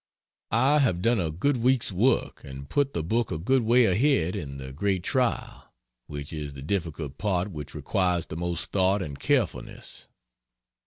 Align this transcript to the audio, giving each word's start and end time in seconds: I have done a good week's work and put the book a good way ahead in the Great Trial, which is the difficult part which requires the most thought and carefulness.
I 0.55 0.79
have 0.79 1.03
done 1.03 1.19
a 1.19 1.29
good 1.29 1.57
week's 1.57 1.91
work 1.91 2.43
and 2.43 2.67
put 2.67 2.95
the 2.95 3.03
book 3.03 3.31
a 3.31 3.37
good 3.37 3.61
way 3.61 3.85
ahead 3.85 4.35
in 4.35 4.57
the 4.57 4.73
Great 4.73 5.03
Trial, 5.03 5.71
which 6.07 6.33
is 6.33 6.55
the 6.55 6.63
difficult 6.63 7.19
part 7.19 7.51
which 7.51 7.75
requires 7.75 8.25
the 8.25 8.35
most 8.35 8.71
thought 8.71 9.03
and 9.03 9.19
carefulness. 9.19 10.07